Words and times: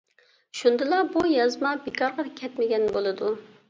شۇندىلا 0.59 1.03
بۇ 1.13 1.23
يازما 1.33 1.77
بىكارغا 1.87 2.29
كەتمىگەن 2.43 2.93
بولىدۇ. 2.99 3.37